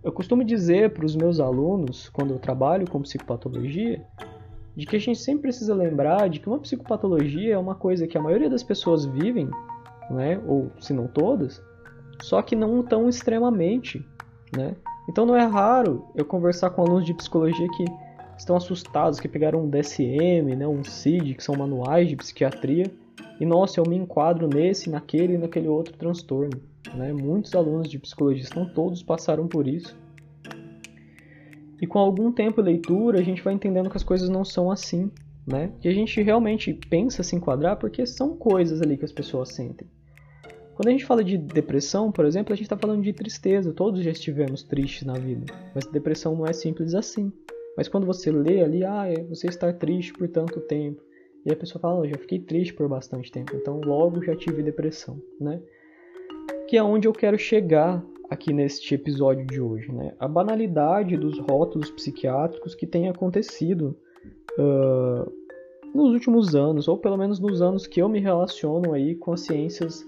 Eu 0.04 0.12
costumo 0.12 0.44
dizer 0.44 0.96
para 0.96 1.06
os 1.06 1.16
meus 1.16 1.40
alunos, 1.40 2.10
quando 2.10 2.34
eu 2.34 2.40
trabalho 2.40 2.90
com 2.90 3.04
psicopatologia, 3.04 4.04
de 4.76 4.86
que 4.86 4.96
a 4.96 5.00
gente 5.00 5.20
sempre 5.20 5.44
precisa 5.44 5.74
lembrar 5.74 6.30
de 6.30 6.40
que 6.40 6.48
uma 6.48 6.60
psicopatologia 6.60 7.54
é 7.54 7.58
uma 7.58 7.76
coisa 7.76 8.08
que 8.08 8.18
a 8.18 8.22
maioria 8.22 8.50
das 8.50 8.64
pessoas 8.64 9.06
vivem, 9.06 9.50
né? 10.10 10.42
ou 10.48 10.72
se 10.80 10.94
não 10.94 11.08
todas, 11.08 11.62
só 12.22 12.42
que 12.42 12.56
não 12.56 12.84
tão 12.84 13.10
extremamente. 13.10 14.06
Né? 14.56 14.76
Então 15.10 15.26
não 15.26 15.36
é 15.36 15.46
raro 15.46 16.06
eu 16.16 16.26
conversar 16.26 16.70
com 16.70 16.82
alunos 16.82 17.06
de 17.06 17.14
psicologia 17.14 17.68
que 17.76 17.86
estão 18.38 18.56
assustados, 18.56 19.20
que 19.20 19.28
pegaram 19.28 19.64
um 19.64 19.70
DSM, 19.70 20.56
né, 20.56 20.66
um 20.66 20.84
CID, 20.84 21.36
que 21.36 21.44
são 21.44 21.56
manuais 21.56 22.08
de 22.08 22.16
psiquiatria, 22.16 22.86
e 23.40 23.46
nossa, 23.46 23.80
eu 23.80 23.86
me 23.88 23.96
enquadro 23.96 24.48
nesse, 24.48 24.90
naquele 24.90 25.34
e 25.34 25.38
naquele 25.38 25.68
outro 25.68 25.96
transtorno. 25.98 26.60
Né? 26.94 27.14
Muitos 27.14 27.54
alunos 27.56 27.90
de 27.90 28.00
psicologia 28.00 28.44
estão 28.44 28.66
todos 28.66 29.04
passaram 29.04 29.48
por 29.48 29.68
isso. 29.68 29.96
E 31.82 31.88
com 31.88 32.00
algum 32.00 32.32
tempo 32.32 32.62
de 32.62 32.70
leitura, 32.70 33.20
a 33.20 33.24
gente 33.24 33.42
vai 33.42 33.54
entendendo 33.54 33.90
que 33.90 33.98
as 33.98 34.04
coisas 34.04 34.30
não 34.30 34.44
são 34.44 34.70
assim, 34.70 35.12
né? 35.48 35.72
Que 35.80 35.88
a 35.88 35.94
gente 35.94 36.22
realmente 36.22 36.74
pensa 36.74 37.24
se 37.24 37.36
enquadrar 37.36 37.78
porque 37.78 38.06
são 38.06 38.36
coisas 38.36 38.82
ali 38.82 38.98
que 38.98 39.06
as 39.06 39.12
pessoas 39.12 39.50
sentem. 39.50 39.88
Quando 40.76 40.88
a 40.88 40.92
gente 40.92 41.06
fala 41.06 41.24
de 41.24 41.38
depressão, 41.38 42.12
por 42.12 42.26
exemplo, 42.26 42.54
a 42.54 42.56
gente 42.56 42.66
está 42.66 42.78
falando 42.78 43.04
de 43.04 43.12
tristeza. 43.12 43.74
Todos 43.74 44.02
já 44.02 44.12
estivemos 44.12 44.64
tristes 44.64 45.04
na 45.04 45.14
vida, 45.14 45.54
mas 45.76 45.86
depressão 45.86 46.36
não 46.36 46.46
é 46.46 46.54
simples 46.54 46.94
assim. 46.94 47.32
Mas 47.76 47.88
quando 47.88 48.06
você 48.06 48.32
lê 48.32 48.62
ali, 48.62 48.86
ah, 48.86 49.06
é 49.08 49.22
você 49.24 49.48
estar 49.48 49.74
triste 49.74 50.14
por 50.14 50.28
tanto 50.28 50.60
tempo, 50.62 51.02
e 51.46 51.52
a 51.52 51.56
pessoa 51.56 51.82
fala, 51.82 52.02
oh, 52.02 52.08
já 52.08 52.18
fiquei 52.18 52.40
triste 52.40 52.74
por 52.74 52.88
bastante 52.88 53.32
tempo, 53.32 53.56
então 53.56 53.80
logo 53.80 54.24
já 54.24 54.36
tive 54.36 54.62
depressão, 54.62 55.22
né? 55.40 55.62
Que 56.68 56.78
é 56.78 56.84
onde 56.84 57.08
eu 57.08 57.14
quero 57.14 57.38
chegar 57.38 58.04
aqui 58.30 58.54
neste 58.54 58.94
episódio 58.94 59.46
de 59.46 59.60
hoje, 59.60 59.92
né? 59.92 60.14
A 60.20 60.28
banalidade 60.28 61.18
dos 61.18 61.40
rótulos 61.40 61.90
psiquiátricos 61.90 62.76
que 62.76 62.86
tem 62.86 63.10
acontecido 63.10 63.98
uh, 64.58 65.32
nos 65.94 66.12
últimos 66.12 66.56
anos, 66.56 66.88
ou 66.88 66.98
pelo 66.98 67.18
menos 67.18 67.40
nos 67.40 67.62
anos 67.62 67.88
que 67.88 68.02
eu 68.02 68.08
me 68.08 68.20
relaciono 68.20 68.94
aí 68.94 69.16
com 69.16 69.34
as 69.34 69.42
ciências 69.42 70.06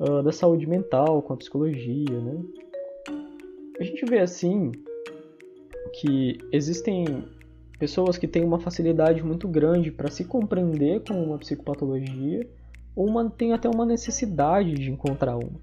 uh, 0.00 0.22
da 0.22 0.32
saúde 0.32 0.66
mental, 0.66 1.22
com 1.22 1.32
a 1.32 1.36
psicologia, 1.36 2.20
né? 2.20 2.42
A 3.78 3.84
gente 3.84 4.04
vê 4.04 4.18
assim 4.18 4.72
que 6.00 6.38
existem 6.52 7.24
pessoas 7.78 8.18
que 8.18 8.26
têm 8.26 8.44
uma 8.44 8.58
facilidade 8.58 9.22
muito 9.22 9.46
grande 9.46 9.90
para 9.90 10.10
se 10.10 10.24
compreender 10.24 11.02
com 11.06 11.14
uma 11.14 11.38
psicopatologia 11.38 12.48
ou 12.96 13.06
uma, 13.06 13.28
tem 13.28 13.52
até 13.52 13.68
uma 13.68 13.84
necessidade 13.84 14.74
de 14.74 14.90
encontrar 14.90 15.36
uma. 15.36 15.60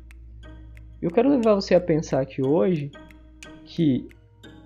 Eu 1.02 1.10
quero 1.10 1.30
levar 1.30 1.56
você 1.56 1.74
a 1.74 1.82
pensar 1.82 2.22
aqui 2.22 2.44
hoje 2.44 2.92
que 3.66 4.08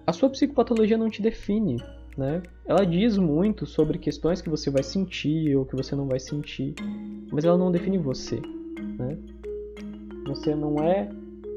a 0.06 0.12
sua 0.12 0.30
psicopatologia 0.30 0.98
não 0.98 1.10
te 1.10 1.22
define, 1.22 1.77
né? 2.18 2.44
Ela 2.65 2.86
diz 2.86 3.18
muito 3.18 3.65
sobre 3.65 3.98
questões 3.98 4.42
que 4.42 4.50
você 4.50 4.70
vai 4.70 4.84
sentir 4.84 5.56
ou 5.56 5.65
que 5.65 5.77
você 5.77 5.96
não 5.96 6.08
vai 6.08 6.20
sentir, 6.20 6.75
mas 7.32 7.46
ela 7.46 7.58
não 7.58 7.72
define 7.72 7.98
você, 7.98 8.42
né? 9.00 9.18
Você 10.27 10.54
não 10.54 10.84
é 10.84 11.10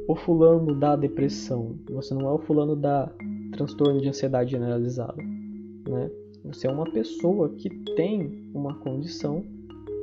o 0.06 0.14
fulano 0.14 0.73
da 0.75 0.94
depressão, 0.94 1.75
você 1.90 2.14
não 2.14 2.28
é 2.28 2.32
o 2.32 2.38
fulano 2.38 2.76
da 2.76 3.11
transtorno 3.52 4.00
de 4.00 4.08
ansiedade 4.08 4.52
generalizada, 4.52 5.20
né? 5.20 6.08
Você 6.44 6.68
é 6.68 6.70
uma 6.70 6.88
pessoa 6.88 7.49
que 7.49 7.68
tem 7.97 8.49
uma 8.54 8.75
condição 8.75 9.44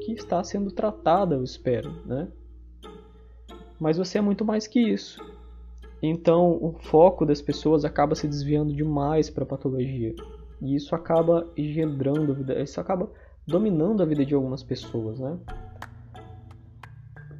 que 0.02 0.12
está 0.12 0.44
sendo 0.44 0.70
tratada, 0.70 1.36
eu 1.36 1.44
espero, 1.44 1.94
né? 2.06 2.28
Mas 3.80 3.98
você 3.98 4.18
é 4.18 4.22
muito 4.22 4.46
mais 4.46 4.68
que 4.68 4.80
isso. 4.80 5.22
Então, 6.02 6.52
o 6.62 6.74
foco 6.80 7.26
das 7.26 7.42
pessoas 7.42 7.84
acaba 7.84 8.16
se 8.16 8.28
desviando 8.28 8.74
demais 8.74 9.30
para 9.30 9.44
a 9.44 9.48
patologia. 9.48 10.14
E 10.62 10.76
isso 10.76 10.96
acaba 10.96 11.48
engendrando 11.58 12.34
vida, 12.34 12.62
isso 12.62 12.80
acaba 12.80 13.10
dominando 13.46 14.02
a 14.02 14.06
vida 14.06 14.26
de 14.26 14.34
algumas 14.34 14.64
pessoas, 14.64 15.20
né? 15.20 15.38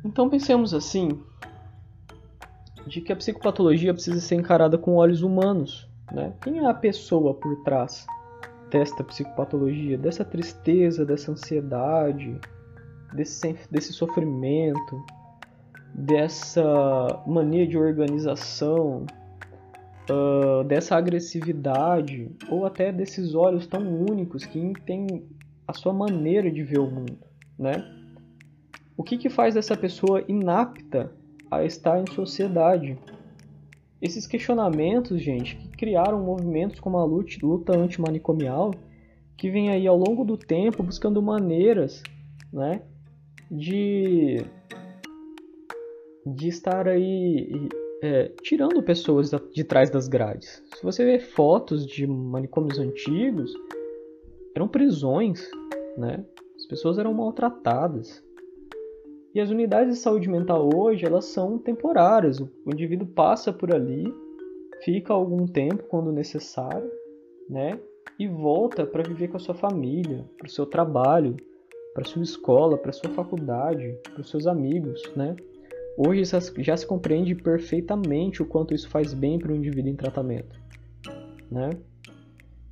Então 0.04 0.30
pensemos 0.30 0.74
assim, 0.74 1.20
de 2.86 3.02
que 3.02 3.12
a 3.12 3.16
psicopatologia 3.16 3.94
precisa 3.94 4.20
ser 4.20 4.36
encarada 4.36 4.78
com 4.78 4.96
olhos 4.96 5.24
humanos, 5.24 5.90
né? 6.12 6.34
Quem 6.42 6.60
é 6.60 6.66
a 6.66 6.74
pessoa 6.74 7.34
por 7.34 7.64
trás 7.64 8.06
desta 8.70 9.04
psicopatologia, 9.04 9.98
dessa 9.98 10.24
tristeza, 10.24 11.06
dessa 11.06 11.32
ansiedade, 11.32 12.40
desse, 13.14 13.58
desse 13.72 13.94
sofrimento, 13.94 15.04
dessa 15.98 17.24
mania 17.26 17.66
de 17.66 17.78
organização, 17.78 19.06
uh, 20.10 20.64
dessa 20.66 20.98
agressividade, 20.98 22.30
ou 22.50 22.66
até 22.66 22.92
desses 22.92 23.34
olhos 23.34 23.66
tão 23.66 23.82
únicos 23.82 24.46
que 24.46 24.74
têm 24.86 25.24
a 25.66 25.72
sua 25.72 25.94
maneira 25.94 26.52
de 26.52 26.64
ver 26.64 26.80
o 26.80 26.92
mundo, 26.92 27.18
né? 27.58 27.76
O 28.98 29.04
que, 29.04 29.18
que 29.18 29.30
faz 29.30 29.54
dessa 29.54 29.76
pessoa 29.76 30.24
inapta 30.28 31.12
a 31.50 31.64
estar 31.64 32.02
em 32.02 32.12
sociedade? 32.12 32.98
Esses 34.02 34.28
questionamentos, 34.28 35.22
gente, 35.22 35.56
que 35.56 35.70
criaram 35.70 36.22
movimentos 36.22 36.80
como 36.80 36.98
a 36.98 37.06
luta, 37.06 37.38
luta 37.42 37.78
antimanicomial, 37.78 38.72
que 39.38 39.50
vem 39.50 39.70
aí 39.70 39.88
ao 39.88 39.98
longo 39.98 40.26
do 40.26 40.38
tempo 40.38 40.84
buscando 40.84 41.22
maneiras, 41.22 42.04
né, 42.52 42.82
de 43.50 44.46
de 46.26 46.48
estar 46.48 46.88
aí 46.88 47.70
é, 48.02 48.32
tirando 48.42 48.82
pessoas 48.82 49.32
de 49.52 49.64
trás 49.64 49.90
das 49.90 50.08
grades. 50.08 50.64
Se 50.76 50.84
você 50.84 51.06
vê 51.06 51.20
fotos 51.20 51.86
de 51.86 52.08
manicômios 52.08 52.80
antigos, 52.80 53.54
eram 54.56 54.68
prisões, 54.68 55.50
né? 55.98 56.26
As 56.56 56.66
pessoas 56.66 56.98
eram 56.98 57.14
maltratadas. 57.14 58.24
E 59.34 59.42
as 59.42 59.50
unidades 59.50 59.96
de 59.96 60.02
saúde 60.02 60.30
mental 60.30 60.70
hoje, 60.74 61.06
elas 61.06 61.26
são 61.26 61.58
temporárias. 61.58 62.40
O 62.40 62.50
indivíduo 62.68 63.08
passa 63.08 63.52
por 63.52 63.74
ali, 63.74 64.06
fica 64.84 65.14
algum 65.14 65.46
tempo 65.46 65.84
quando 65.90 66.12
necessário, 66.12 66.90
né? 67.50 67.80
E 68.18 68.28
volta 68.28 68.86
para 68.86 69.04
viver 69.04 69.28
com 69.28 69.36
a 69.36 69.40
sua 69.40 69.54
família, 69.54 70.24
para 70.38 70.48
o 70.48 70.50
seu 70.50 70.66
trabalho, 70.66 71.36
para 71.94 72.06
sua 72.06 72.24
escola, 72.24 72.78
para 72.78 72.94
sua 72.94 73.10
faculdade, 73.10 73.94
para 74.14 74.22
os 74.22 74.30
seus 74.30 74.48
amigos, 74.48 75.02
né? 75.16 75.36
Hoje 75.98 76.24
já 76.58 76.76
se 76.76 76.86
compreende 76.86 77.34
perfeitamente 77.34 78.42
o 78.42 78.46
quanto 78.46 78.74
isso 78.74 78.90
faz 78.90 79.14
bem 79.14 79.40
para 79.40 79.52
o 79.52 79.56
indivíduo 79.56 79.92
em 79.92 79.96
tratamento. 79.96 80.60
Né? 81.50 81.70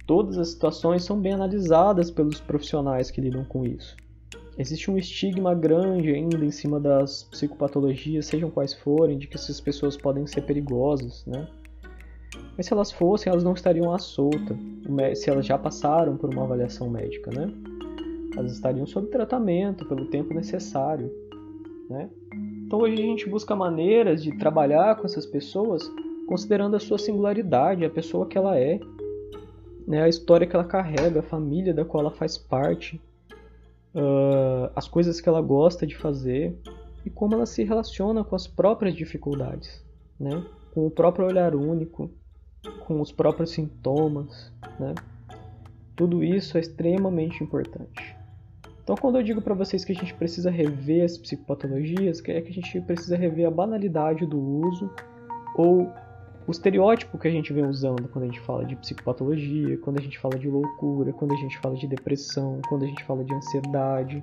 Todas 0.06 0.38
as 0.38 0.50
situações 0.50 1.04
são 1.04 1.20
bem 1.20 1.34
analisadas 1.34 2.12
pelos 2.12 2.42
profissionais 2.42 3.10
que 3.10 3.22
lidam 3.22 3.46
com 3.46 3.66
isso. 3.66 3.96
Existe 4.58 4.92
um 4.92 4.98
estigma 4.98 5.56
grande 5.56 6.12
ainda 6.12 6.46
em 6.46 6.52
cima 6.52 6.80
das 6.80 7.24
psicopatologias, 7.24 8.26
sejam 8.26 8.52
quais 8.52 8.74
forem, 8.74 9.18
de 9.18 9.26
que 9.26 9.36
essas 9.36 9.60
pessoas 9.60 9.98
podem 9.98 10.28
ser 10.28 10.42
perigosas, 10.42 11.26
né? 11.26 11.48
Mas 12.56 12.68
se 12.68 12.74
elas 12.74 12.92
fossem, 12.92 13.32
elas 13.32 13.44
não 13.44 13.54
estariam 13.54 13.92
à 13.92 13.98
solta, 13.98 14.56
se 15.16 15.30
elas 15.30 15.46
já 15.46 15.58
passaram 15.58 16.18
por 16.18 16.32
uma 16.32 16.44
avaliação 16.44 16.88
médica, 16.90 17.32
né? 17.32 17.52
Elas 18.38 18.52
estariam 18.52 18.86
sob 18.86 19.08
tratamento 19.08 19.86
pelo 19.88 20.06
tempo 20.06 20.34
necessário, 20.34 21.12
né? 21.90 22.10
Então 22.74 22.82
hoje 22.82 22.96
a 22.96 23.06
gente 23.06 23.30
busca 23.30 23.56
maneiras 23.56 24.24
de 24.24 24.36
trabalhar 24.36 24.96
com 24.96 25.06
essas 25.06 25.28
pessoas 25.28 25.84
considerando 26.26 26.76
a 26.76 26.80
sua 26.80 26.98
singularidade, 26.98 27.86
a 27.86 27.90
pessoa 27.90 28.26
que 28.26 28.36
ela 28.36 28.58
é, 28.58 28.80
né, 29.86 30.02
a 30.02 30.10
história 30.10 30.48
que 30.48 30.56
ela 30.56 30.66
carrega, 30.66 31.20
a 31.20 31.22
família 31.22 31.72
da 31.72 31.86
qual 31.86 32.02
ela 32.02 32.10
faz 32.10 32.36
parte, 32.36 33.00
uh, 33.94 34.72
as 34.76 34.88
coisas 34.88 35.22
que 35.22 35.30
ela 35.30 35.40
gosta 35.40 35.86
de 35.86 35.96
fazer 35.96 36.58
e 37.06 37.12
como 37.12 37.36
ela 37.36 37.46
se 37.46 37.64
relaciona 37.64 38.24
com 38.24 38.36
as 38.36 38.48
próprias 38.48 38.96
dificuldades, 38.96 39.86
né, 40.20 40.44
com 40.74 40.88
o 40.88 40.90
próprio 40.90 41.28
olhar 41.28 41.54
único, 41.54 42.10
com 42.88 43.00
os 43.00 43.12
próprios 43.12 43.52
sintomas, 43.52 44.52
né. 44.80 44.96
Tudo 45.96 46.24
isso 46.24 46.58
é 46.58 46.62
extremamente 46.62 47.44
importante. 47.44 48.23
Então, 48.84 48.96
quando 48.98 49.18
eu 49.18 49.24
digo 49.24 49.42
para 49.42 49.54
vocês 49.54 49.86
que 49.86 49.94
a 49.94 49.96
gente 49.96 50.14
precisa 50.14 50.52
rever 50.52 51.06
as 51.06 51.18
psicopatologias, 51.18 52.22
é 52.28 52.42
que 52.42 52.50
a 52.50 52.54
gente 52.54 52.82
precisa 52.82 53.16
rever 53.16 53.48
a 53.48 53.52
banalidade 53.52 54.26
do 54.26 54.38
uso 54.38 54.92
ou 55.56 55.90
o 56.46 56.52
estereótipo 56.52 57.18
que 57.18 57.28
a 57.28 57.32
gente 57.32 57.54
vem 57.54 57.66
usando 57.66 58.10
quando 58.10 58.24
a 58.24 58.28
gente 58.28 58.42
fala 58.42 58.66
de 58.66 58.76
psicopatologia, 58.76 59.78
quando 59.78 60.00
a 60.00 60.02
gente 60.02 60.20
fala 60.20 60.38
de 60.38 60.50
loucura, 60.50 61.14
quando 61.14 61.34
a 61.34 61.38
gente 61.38 61.58
fala 61.60 61.78
de 61.78 61.88
depressão, 61.88 62.60
quando 62.68 62.84
a 62.84 62.88
gente 62.88 63.02
fala 63.06 63.24
de 63.24 63.34
ansiedade, 63.34 64.22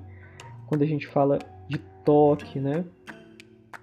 quando 0.66 0.82
a 0.82 0.86
gente 0.86 1.06
fala 1.06 1.38
de 1.66 1.78
toque, 2.04 2.60
né? 2.60 2.84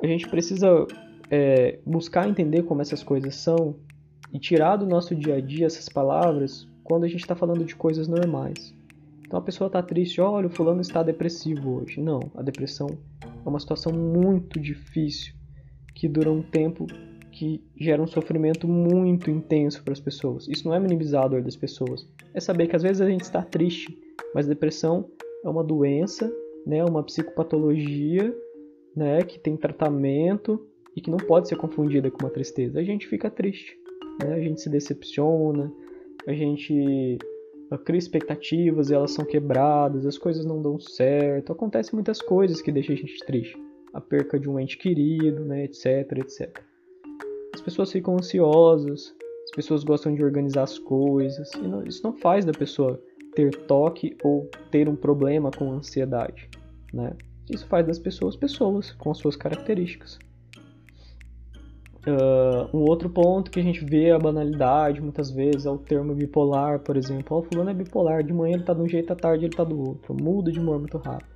A 0.01 0.05
gente 0.05 0.29
precisa 0.29 0.85
é, 1.31 1.79
buscar 1.83 2.29
entender 2.29 2.61
como 2.63 2.83
essas 2.83 3.01
coisas 3.01 3.33
são 3.35 3.75
e 4.31 4.37
tirar 4.37 4.75
do 4.75 4.85
nosso 4.85 5.15
dia 5.15 5.35
a 5.35 5.41
dia 5.41 5.65
essas 5.65 5.89
palavras 5.89 6.67
quando 6.83 7.05
a 7.05 7.07
gente 7.07 7.21
está 7.21 7.35
falando 7.35 7.65
de 7.65 7.75
coisas 7.75 8.07
normais. 8.07 8.76
Então 9.27 9.39
a 9.39 9.41
pessoa 9.41 9.67
está 9.67 9.83
triste, 9.83 10.21
olha, 10.21 10.47
o 10.47 10.49
fulano 10.49 10.79
está 10.79 11.03
depressivo 11.03 11.81
hoje. 11.81 11.99
Não, 11.99 12.21
a 12.33 12.41
depressão 12.41 12.87
é 13.45 13.49
uma 13.49 13.59
situação 13.59 13.91
muito 13.91 14.57
difícil 14.57 15.33
que 15.93 16.07
dura 16.07 16.31
um 16.31 16.41
tempo 16.41 16.87
que 17.29 17.61
gera 17.77 18.01
um 18.01 18.07
sofrimento 18.07 18.67
muito 18.67 19.29
intenso 19.29 19.83
para 19.83 19.91
as 19.91 19.99
pessoas. 19.99 20.47
Isso 20.47 20.65
não 20.65 20.73
é 20.73 20.79
minimizar 20.79 21.25
a 21.25 21.27
dor 21.27 21.41
das 21.41 21.57
pessoas. 21.57 22.07
É 22.33 22.39
saber 22.39 22.67
que 22.67 22.75
às 22.75 22.81
vezes 22.81 23.01
a 23.01 23.09
gente 23.09 23.21
está 23.21 23.41
triste, 23.41 23.95
mas 24.33 24.47
depressão 24.47 25.05
é 25.43 25.49
uma 25.49 25.63
doença, 25.63 26.33
né, 26.65 26.83
uma 26.85 27.03
psicopatologia, 27.03 28.33
né, 28.95 29.21
que 29.23 29.37
tem 29.37 29.57
tratamento 29.57 30.65
e 30.95 31.01
que 31.01 31.11
não 31.11 31.17
pode 31.17 31.49
ser 31.49 31.57
confundida 31.57 32.09
com 32.09 32.23
uma 32.23 32.31
tristeza. 32.31 32.79
A 32.79 32.83
gente 32.83 33.05
fica 33.05 33.29
triste, 33.29 33.77
né? 34.23 34.33
A 34.33 34.39
gente 34.39 34.61
se 34.61 34.69
decepciona, 34.69 35.71
a 36.25 36.33
gente 36.33 37.19
cria 37.75 37.97
expectativas 37.97 38.89
e 38.89 38.93
elas 38.93 39.11
são 39.11 39.25
quebradas, 39.25 40.05
as 40.05 40.17
coisas 40.17 40.45
não 40.45 40.61
dão 40.61 40.79
certo, 40.79 41.51
acontecem 41.51 41.95
muitas 41.95 42.21
coisas 42.21 42.61
que 42.61 42.71
deixam 42.71 42.93
a 42.93 42.97
gente 42.97 43.17
triste. 43.25 43.57
A 43.93 43.99
perca 43.99 44.39
de 44.39 44.47
um 44.47 44.59
ente 44.59 44.77
querido, 44.77 45.43
né, 45.43 45.63
etc, 45.65 46.19
etc. 46.19 46.61
As 47.53 47.61
pessoas 47.61 47.91
ficam 47.91 48.13
ansiosas, 48.13 49.15
as 49.45 49.51
pessoas 49.51 49.83
gostam 49.83 50.13
de 50.13 50.23
organizar 50.23 50.63
as 50.63 50.77
coisas, 50.77 51.51
e 51.55 51.67
não, 51.67 51.83
isso 51.83 52.03
não 52.03 52.13
faz 52.13 52.45
da 52.45 52.51
pessoa 52.51 53.01
ter 53.33 53.55
toque 53.65 54.15
ou 54.23 54.49
ter 54.69 54.87
um 54.87 54.95
problema 54.95 55.49
com 55.49 55.71
ansiedade, 55.71 56.49
né? 56.93 57.15
Isso 57.49 57.65
faz 57.67 57.85
das 57.87 57.97
pessoas 57.97 58.35
pessoas 58.35 58.91
com 58.91 59.09
as 59.09 59.17
suas 59.17 59.35
características. 59.35 60.19
Uh, 62.07 62.77
um 62.77 62.83
outro 62.83 63.09
ponto 63.09 63.51
que 63.51 63.59
a 63.59 63.63
gente 63.63 63.83
vê 63.83 64.11
a 64.11 64.17
banalidade 64.17 65.01
muitas 65.01 65.29
vezes 65.29 65.65
é 65.65 65.69
o 65.69 65.77
termo 65.77 66.15
bipolar, 66.15 66.79
por 66.79 66.95
exemplo. 66.95 67.37
O 67.37 67.43
fulano 67.43 67.69
é 67.69 67.73
bipolar, 67.73 68.23
de 68.23 68.31
manhã 68.31 68.55
ele 68.55 68.63
tá 68.63 68.73
de 68.73 68.81
um 68.81 68.87
jeito, 68.87 69.11
à 69.11 69.15
tarde 69.15 69.43
ele 69.43 69.53
tá 69.53 69.65
do 69.65 69.77
outro. 69.77 70.15
Muda 70.15 70.49
de 70.49 70.57
humor 70.57 70.79
muito 70.79 70.97
rápido. 70.97 71.27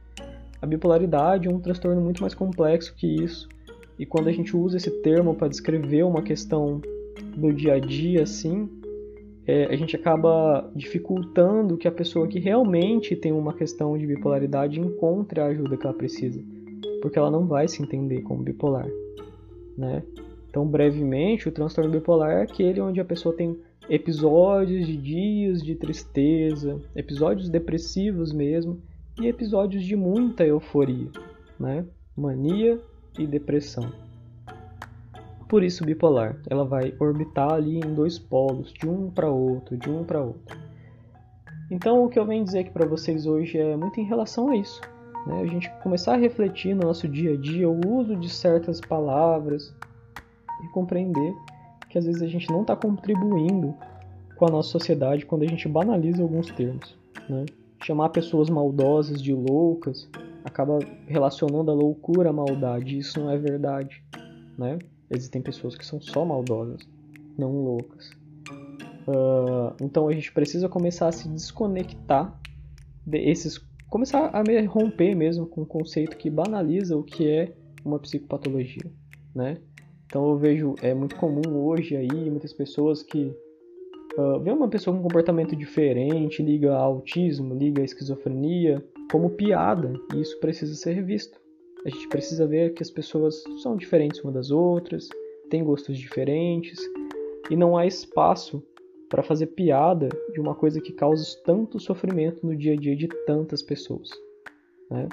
A 0.61 0.65
bipolaridade 0.65 1.47
é 1.47 1.51
um 1.51 1.59
transtorno 1.59 1.99
muito 1.99 2.21
mais 2.21 2.33
complexo 2.33 2.95
que 2.95 3.05
isso. 3.05 3.49
E 3.99 4.05
quando 4.05 4.29
a 4.29 4.31
gente 4.31 4.55
usa 4.55 4.77
esse 4.77 4.89
termo 5.01 5.35
para 5.35 5.49
descrever 5.49 6.03
uma 6.03 6.21
questão 6.21 6.79
do 7.35 7.51
dia 7.51 7.73
a 7.73 7.79
dia, 7.79 8.23
assim, 8.23 8.69
é, 9.45 9.65
a 9.65 9.75
gente 9.75 9.95
acaba 9.95 10.71
dificultando 10.73 11.77
que 11.77 11.87
a 11.87 11.91
pessoa 11.91 12.27
que 12.27 12.39
realmente 12.39 13.15
tem 13.15 13.33
uma 13.33 13.53
questão 13.53 13.97
de 13.97 14.07
bipolaridade 14.07 14.79
encontre 14.79 15.41
a 15.41 15.47
ajuda 15.47 15.75
que 15.75 15.85
ela 15.85 15.95
precisa. 15.95 16.41
Porque 17.01 17.19
ela 17.19 17.29
não 17.29 17.45
vai 17.45 17.67
se 17.67 17.81
entender 17.81 18.21
como 18.21 18.41
bipolar, 18.41 18.87
né? 19.77 20.03
Então, 20.51 20.67
brevemente, 20.67 21.47
o 21.47 21.51
transtorno 21.51 21.89
bipolar 21.89 22.31
é 22.31 22.41
aquele 22.41 22.81
onde 22.81 22.99
a 22.99 23.05
pessoa 23.05 23.33
tem 23.33 23.57
episódios 23.89 24.85
de 24.85 24.97
dias 24.97 25.63
de 25.63 25.75
tristeza, 25.75 26.77
episódios 26.93 27.47
depressivos 27.47 28.33
mesmo, 28.33 28.81
e 29.17 29.27
episódios 29.27 29.81
de 29.81 29.95
muita 29.95 30.45
euforia, 30.45 31.09
né? 31.57 31.85
Mania 32.17 32.77
e 33.17 33.25
depressão. 33.25 33.93
Por 35.47 35.63
isso 35.63 35.85
bipolar, 35.85 36.35
ela 36.49 36.65
vai 36.65 36.93
orbitar 36.99 37.53
ali 37.53 37.77
em 37.77 37.93
dois 37.93 38.19
polos, 38.19 38.73
de 38.73 38.89
um 38.89 39.09
para 39.09 39.29
outro, 39.29 39.77
de 39.77 39.89
um 39.89 40.03
para 40.03 40.21
outro. 40.21 40.57
Então, 41.69 42.03
o 42.03 42.09
que 42.09 42.19
eu 42.19 42.25
venho 42.25 42.43
dizer 42.43 42.59
aqui 42.59 42.71
para 42.71 42.85
vocês 42.85 43.25
hoje 43.25 43.57
é 43.57 43.77
muito 43.77 44.01
em 44.01 44.03
relação 44.03 44.49
a 44.49 44.57
isso. 44.57 44.81
Né? 45.25 45.43
A 45.43 45.47
gente 45.47 45.69
começar 45.81 46.15
a 46.15 46.17
refletir 46.17 46.75
no 46.75 46.83
nosso 46.87 47.07
dia 47.07 47.35
a 47.35 47.37
dia 47.37 47.69
o 47.69 47.79
uso 47.87 48.17
de 48.17 48.27
certas 48.27 48.81
palavras, 48.81 49.73
e 50.63 50.67
compreender 50.69 51.33
que 51.89 51.97
às 51.97 52.05
vezes 52.05 52.21
a 52.21 52.27
gente 52.27 52.49
não 52.49 52.61
está 52.61 52.75
contribuindo 52.75 53.75
com 54.35 54.45
a 54.47 54.49
nossa 54.49 54.69
sociedade 54.69 55.25
quando 55.25 55.43
a 55.43 55.47
gente 55.47 55.67
banaliza 55.67 56.23
alguns 56.23 56.49
termos. 56.51 56.97
Né? 57.29 57.45
Chamar 57.83 58.09
pessoas 58.09 58.49
maldosas 58.49 59.21
de 59.21 59.33
loucas 59.33 60.09
acaba 60.43 60.79
relacionando 61.05 61.69
a 61.69 61.73
loucura 61.73 62.29
à 62.29 62.33
maldade. 62.33 62.97
Isso 62.97 63.19
não 63.19 63.29
é 63.29 63.37
verdade. 63.37 64.03
Né? 64.57 64.79
Existem 65.09 65.41
pessoas 65.41 65.75
que 65.75 65.85
são 65.85 65.99
só 66.01 66.25
maldosas, 66.25 66.81
não 67.37 67.51
loucas. 67.51 68.09
Uh, 69.07 69.75
então 69.81 70.07
a 70.07 70.13
gente 70.13 70.31
precisa 70.31 70.69
começar 70.69 71.07
a 71.07 71.11
se 71.11 71.27
desconectar 71.27 72.39
desses. 73.05 73.57
começar 73.89 74.31
a 74.33 74.41
romper 74.67 75.15
mesmo 75.15 75.45
com 75.45 75.63
o 75.63 75.65
conceito 75.65 76.15
que 76.15 76.29
banaliza 76.29 76.95
o 76.95 77.03
que 77.03 77.27
é 77.27 77.53
uma 77.83 77.99
psicopatologia. 77.99 78.91
Né? 79.35 79.57
Então 80.11 80.29
eu 80.29 80.37
vejo, 80.37 80.75
é 80.81 80.93
muito 80.93 81.15
comum 81.15 81.55
hoje 81.55 81.95
aí, 81.95 82.29
muitas 82.29 82.51
pessoas 82.51 83.01
que 83.01 83.33
uh, 84.17 84.41
vê 84.41 84.51
uma 84.51 84.67
pessoa 84.67 84.93
com 84.93 84.99
um 84.99 85.03
comportamento 85.03 85.55
diferente, 85.55 86.43
liga 86.43 86.75
autismo, 86.75 87.55
liga 87.55 87.81
a 87.81 87.85
esquizofrenia, 87.85 88.85
como 89.09 89.29
piada, 89.29 89.93
e 90.13 90.19
isso 90.19 90.37
precisa 90.41 90.75
ser 90.75 91.01
visto. 91.01 91.39
A 91.85 91.89
gente 91.89 92.09
precisa 92.09 92.45
ver 92.45 92.73
que 92.73 92.83
as 92.83 92.91
pessoas 92.91 93.41
são 93.63 93.77
diferentes 93.77 94.21
umas 94.21 94.33
das 94.33 94.51
outras, 94.51 95.07
têm 95.49 95.63
gostos 95.63 95.97
diferentes, 95.97 96.77
e 97.49 97.55
não 97.55 97.77
há 97.77 97.87
espaço 97.87 98.61
para 99.07 99.23
fazer 99.23 99.47
piada 99.47 100.09
de 100.33 100.41
uma 100.41 100.53
coisa 100.53 100.81
que 100.81 100.91
causa 100.91 101.23
tanto 101.45 101.79
sofrimento 101.79 102.45
no 102.45 102.53
dia 102.53 102.73
a 102.73 102.75
dia 102.75 102.97
de 102.97 103.07
tantas 103.25 103.63
pessoas. 103.63 104.09
Né? 104.89 105.07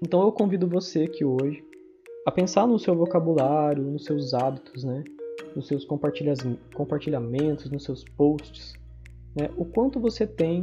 Então 0.00 0.22
eu 0.22 0.30
convido 0.30 0.68
você 0.68 1.02
aqui 1.02 1.24
hoje 1.24 1.65
a 2.26 2.32
pensar 2.32 2.66
no 2.66 2.76
seu 2.76 2.96
vocabulário, 2.96 3.84
nos 3.84 4.04
seus 4.04 4.34
hábitos, 4.34 4.82
né? 4.82 5.04
nos 5.54 5.68
seus 5.68 5.84
compartilhamentos, 5.84 7.70
nos 7.70 7.84
seus 7.84 8.02
posts, 8.02 8.74
né? 9.32 9.48
o 9.56 9.64
quanto 9.64 10.00
você 10.00 10.26
tem 10.26 10.62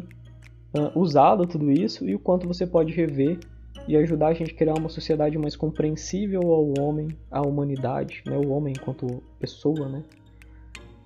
uh, 0.75 0.99
usado 0.99 1.47
tudo 1.47 1.71
isso 1.71 2.07
e 2.07 2.13
o 2.13 2.19
quanto 2.19 2.45
você 2.45 2.67
pode 2.67 2.91
rever 2.91 3.39
e 3.87 3.95
ajudar 3.95 4.27
a 4.27 4.33
gente 4.33 4.51
a 4.51 4.57
criar 4.57 4.77
uma 4.77 4.89
sociedade 4.89 5.37
mais 5.37 5.55
compreensível 5.55 6.41
ao 6.51 6.73
homem, 6.81 7.17
à 7.31 7.41
humanidade, 7.41 8.21
né? 8.25 8.37
o 8.37 8.49
homem 8.49 8.73
enquanto 8.77 9.23
pessoa, 9.39 9.87
né? 9.87 10.03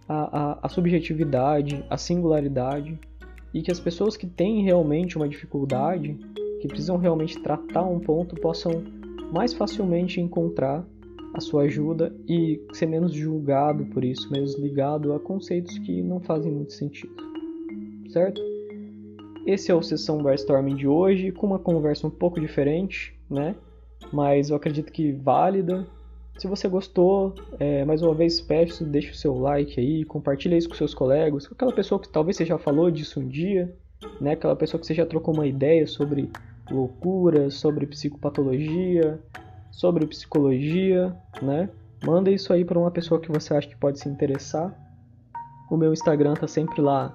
a, 0.09 0.39
a, 0.39 0.59
a 0.63 0.69
subjetividade, 0.69 1.85
a 1.87 1.97
singularidade 1.97 2.99
e 3.53 3.61
que 3.61 3.71
as 3.71 3.79
pessoas 3.79 4.17
que 4.17 4.25
têm 4.25 4.63
realmente 4.63 5.17
uma 5.17 5.29
dificuldade, 5.29 6.17
que 6.59 6.67
precisam 6.67 6.97
realmente 6.97 7.39
tratar 7.43 7.83
um 7.83 7.99
ponto, 7.99 8.35
possam 8.35 8.96
mais 9.31 9.53
facilmente 9.53 10.21
encontrar 10.21 10.85
a 11.33 11.39
sua 11.39 11.63
ajuda 11.63 12.15
e 12.27 12.61
ser 12.73 12.85
menos 12.85 13.13
julgado 13.13 13.85
por 13.87 14.03
isso, 14.03 14.31
menos 14.31 14.57
ligado 14.57 15.13
a 15.13 15.19
conceitos 15.19 15.77
que 15.79 16.01
não 16.01 16.19
fazem 16.19 16.51
muito 16.51 16.73
sentido. 16.73 17.15
Certo? 18.09 18.41
Esse 19.45 19.71
é 19.71 19.75
o 19.75 19.81
sessão 19.81 20.21
brainstorming 20.21 20.75
de 20.75 20.87
hoje, 20.87 21.31
com 21.31 21.47
uma 21.47 21.59
conversa 21.59 22.07
um 22.07 22.09
pouco 22.09 22.39
diferente, 22.39 23.17
né? 23.29 23.55
Mas 24.11 24.49
eu 24.49 24.55
acredito 24.55 24.91
que 24.91 25.11
válida. 25.11 25.87
Se 26.37 26.47
você 26.47 26.67
gostou, 26.67 27.33
é, 27.59 27.83
mais 27.85 28.01
uma 28.01 28.13
vez 28.13 28.41
peço, 28.41 28.85
deixe 28.85 29.11
o 29.11 29.15
seu 29.15 29.37
like 29.37 29.79
aí, 29.79 30.03
compartilhe 30.03 30.57
isso 30.57 30.69
com 30.69 30.75
seus 30.75 30.93
colegas, 30.93 31.47
com 31.47 31.53
aquela 31.53 31.73
pessoa 31.73 31.99
que 31.99 32.09
talvez 32.09 32.37
você 32.37 32.45
já 32.45 32.57
falou 32.57 32.91
disso 32.91 33.19
um 33.19 33.27
dia, 33.27 33.73
né? 34.19 34.33
Aquela 34.33 34.55
pessoa 34.55 34.79
que 34.79 34.85
você 34.85 34.93
já 34.93 35.05
trocou 35.05 35.33
uma 35.33 35.47
ideia 35.47 35.87
sobre 35.87 36.29
loucura, 36.69 37.49
sobre 37.49 37.85
psicopatologia, 37.85 39.19
sobre 39.71 40.05
psicologia, 40.05 41.15
né? 41.41 41.69
Manda 42.03 42.29
isso 42.29 42.53
aí 42.53 42.63
para 42.63 42.77
uma 42.77 42.91
pessoa 42.91 43.19
que 43.19 43.31
você 43.31 43.53
acha 43.53 43.67
que 43.67 43.75
pode 43.75 43.99
se 43.99 44.07
interessar. 44.07 44.73
O 45.69 45.77
meu 45.77 45.91
Instagram 45.91 46.35
tá 46.35 46.47
sempre 46.47 46.81
lá 46.81 47.13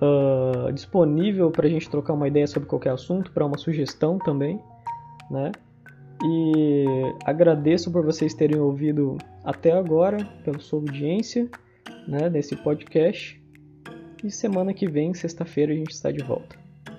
uh, 0.00 0.72
disponível 0.72 1.50
para 1.50 1.66
a 1.66 1.70
gente 1.70 1.88
trocar 1.88 2.14
uma 2.14 2.28
ideia 2.28 2.46
sobre 2.46 2.68
qualquer 2.68 2.90
assunto, 2.90 3.30
para 3.32 3.44
uma 3.44 3.58
sugestão 3.58 4.18
também, 4.18 4.60
né? 5.30 5.52
E 6.24 6.84
agradeço 7.24 7.90
por 7.92 8.04
vocês 8.04 8.32
terem 8.32 8.58
ouvido 8.58 9.18
até 9.44 9.72
agora, 9.72 10.24
pela 10.44 10.58
sua 10.58 10.78
audiência, 10.78 11.48
né, 12.08 12.30
nesse 12.30 12.56
podcast. 12.56 13.40
E 14.24 14.30
semana 14.30 14.72
que 14.72 14.88
vem, 14.88 15.12
sexta-feira, 15.12 15.72
a 15.72 15.76
gente 15.76 15.90
está 15.90 16.10
de 16.10 16.24
volta. 16.24 16.65